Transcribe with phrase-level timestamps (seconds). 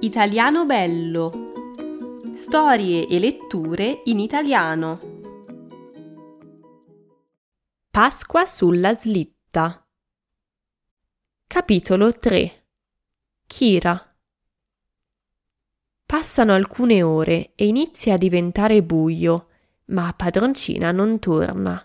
[0.00, 1.32] Italiano bello.
[2.36, 4.98] Storie e letture in italiano.
[7.90, 9.88] Pasqua sulla slitta.
[11.46, 12.66] Capitolo 3.
[13.46, 14.16] Kira.
[16.04, 19.48] Passano alcune ore e inizia a diventare buio,
[19.86, 21.82] ma padroncina non torna.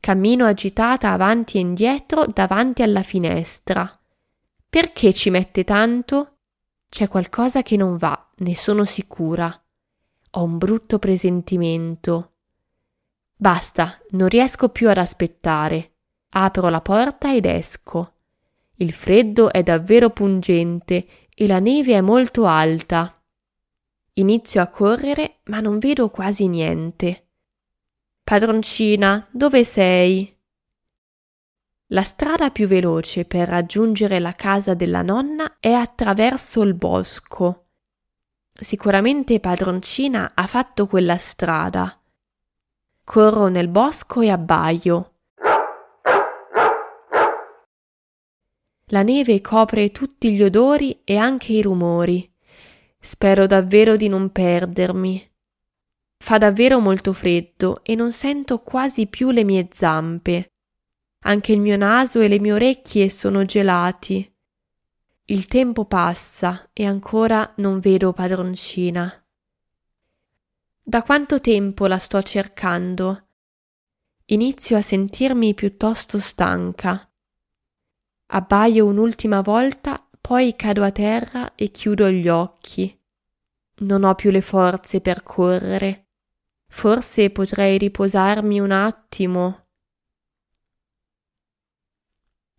[0.00, 3.90] Cammino agitata avanti e indietro davanti alla finestra.
[4.68, 6.31] Perché ci mette tanto?
[6.92, 9.50] C'è qualcosa che non va, ne sono sicura.
[10.32, 12.32] Ho un brutto presentimento.
[13.34, 15.94] Basta, non riesco più ad aspettare.
[16.28, 18.16] Apro la porta ed esco.
[18.74, 23.24] Il freddo è davvero pungente e la neve è molto alta.
[24.16, 27.28] Inizio a correre, ma non vedo quasi niente.
[28.22, 30.30] Padroncina, dove sei?
[31.92, 37.66] La strada più veloce per raggiungere la casa della nonna è attraverso il bosco.
[38.50, 42.00] Sicuramente padroncina ha fatto quella strada.
[43.04, 45.12] Corro nel bosco e abbaio.
[48.86, 52.26] La neve copre tutti gli odori e anche i rumori.
[52.98, 55.30] Spero davvero di non perdermi.
[56.16, 60.51] Fa davvero molto freddo e non sento quasi più le mie zampe.
[61.24, 64.28] Anche il mio naso e le mie orecchie sono gelati.
[65.26, 69.24] Il tempo passa e ancora non vedo padroncina.
[70.82, 73.26] Da quanto tempo la sto cercando?
[74.26, 77.08] Inizio a sentirmi piuttosto stanca.
[78.26, 82.98] Abbaio un'ultima volta, poi cado a terra e chiudo gli occhi.
[83.78, 86.08] Non ho più le forze per correre.
[86.66, 89.61] Forse potrei riposarmi un attimo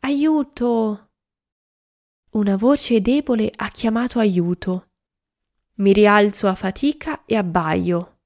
[0.05, 1.11] Aiuto!
[2.31, 4.89] Una voce debole ha chiamato aiuto.
[5.75, 8.17] Mi rialzo a fatica e abbaio.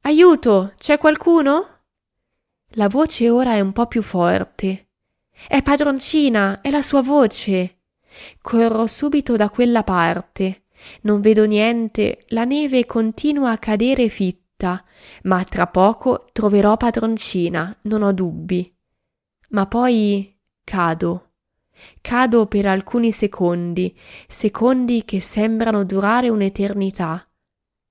[0.00, 0.72] Aiuto!
[0.78, 1.82] C'è qualcuno?
[2.76, 4.92] La voce ora è un po' più forte.
[5.46, 7.80] È padroncina, è la sua voce.
[8.40, 10.68] Corro subito da quella parte.
[11.02, 14.82] Non vedo niente, la neve continua a cadere fitta,
[15.24, 18.73] ma tra poco troverò padroncina, non ho dubbi
[19.54, 21.30] ma poi cado.
[22.00, 27.26] Cado per alcuni secondi, secondi che sembrano durare un'eternità.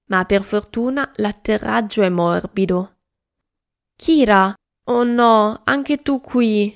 [0.09, 2.97] Ma per fortuna l'atterraggio è morbido.
[3.95, 4.53] Kira!
[4.85, 6.75] Oh no, anche tu qui!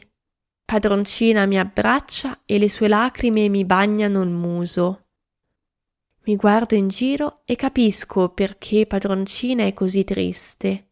[0.64, 5.08] Padroncina mi abbraccia e le sue lacrime mi bagnano il muso.
[6.24, 10.92] Mi guardo in giro e capisco perché padroncina è così triste.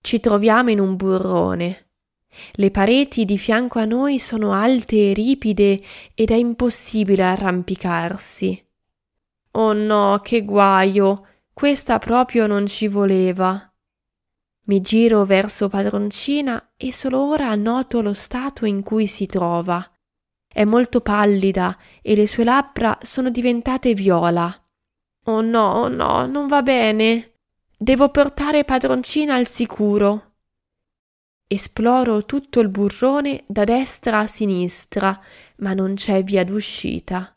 [0.00, 1.91] Ci troviamo in un burrone.
[2.52, 5.80] Le pareti di fianco a noi sono alte e ripide
[6.14, 8.66] ed è impossibile arrampicarsi.
[9.52, 11.26] Oh no, che guaio!
[11.52, 13.72] Questa proprio non ci voleva.
[14.64, 19.86] Mi giro verso padroncina e solo ora noto lo stato in cui si trova.
[20.46, 24.54] È molto pallida e le sue labbra sono diventate viola.
[25.24, 27.34] Oh no, oh no, non va bene.
[27.76, 30.31] Devo portare padroncina al sicuro.
[31.52, 35.20] Esploro tutto il burrone da destra a sinistra,
[35.56, 37.36] ma non c'è via d'uscita.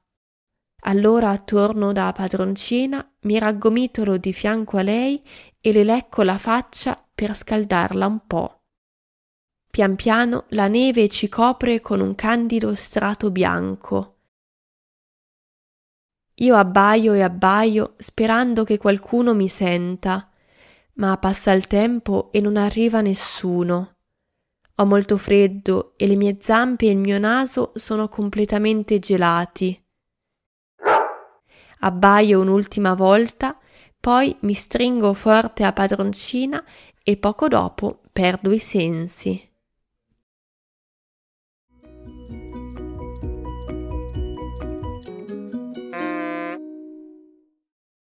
[0.83, 5.21] Allora torno da padroncina, mi raggomitolo di fianco a lei
[5.59, 8.61] e le lecco la faccia per scaldarla un po'.
[9.69, 14.19] Pian piano la neve ci copre con un candido strato bianco.
[16.35, 20.31] Io abbaio e abbaio sperando che qualcuno mi senta,
[20.93, 23.94] ma passa il tempo e non arriva nessuno.
[24.77, 29.81] Ho molto freddo e le mie zampe e il mio naso sono completamente gelati.
[31.79, 33.57] Abbaio un'ultima volta,
[33.99, 36.63] poi mi stringo forte a padroncina
[37.01, 39.54] e poco dopo perdo i sensi.